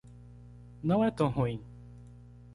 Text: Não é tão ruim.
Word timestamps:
Não 0.81 1.03
é 1.03 1.11
tão 1.11 1.29
ruim. 1.29 1.63